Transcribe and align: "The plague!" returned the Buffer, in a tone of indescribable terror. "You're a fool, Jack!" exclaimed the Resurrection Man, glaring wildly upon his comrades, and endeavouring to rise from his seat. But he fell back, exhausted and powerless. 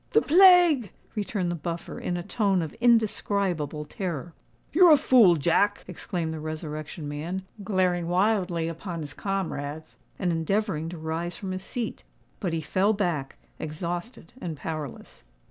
"The 0.13 0.21
plague!" 0.23 0.93
returned 1.13 1.51
the 1.51 1.55
Buffer, 1.55 1.99
in 1.99 2.17
a 2.17 2.23
tone 2.23 2.63
of 2.63 2.73
indescribable 2.81 3.85
terror. 3.85 4.33
"You're 4.73 4.89
a 4.91 4.97
fool, 4.97 5.35
Jack!" 5.35 5.83
exclaimed 5.87 6.33
the 6.33 6.39
Resurrection 6.39 7.07
Man, 7.07 7.43
glaring 7.63 8.07
wildly 8.07 8.67
upon 8.67 9.01
his 9.01 9.13
comrades, 9.13 9.97
and 10.17 10.31
endeavouring 10.31 10.89
to 10.89 10.97
rise 10.97 11.37
from 11.37 11.51
his 11.51 11.61
seat. 11.61 12.03
But 12.39 12.51
he 12.51 12.61
fell 12.61 12.93
back, 12.93 13.37
exhausted 13.59 14.33
and 14.41 14.57
powerless. 14.57 15.21